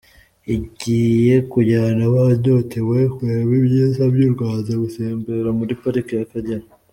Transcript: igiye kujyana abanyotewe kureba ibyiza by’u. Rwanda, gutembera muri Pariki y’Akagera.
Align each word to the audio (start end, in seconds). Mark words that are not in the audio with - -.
igiye 0.55 1.35
kujyana 1.51 2.01
abanyotewe 2.09 2.97
kureba 3.15 3.51
ibyiza 3.59 4.03
by’u. 4.13 4.29
Rwanda, 4.35 4.71
gutembera 4.83 5.49
muri 5.59 5.73
Pariki 5.81 6.13
y’Akagera. 6.15 6.65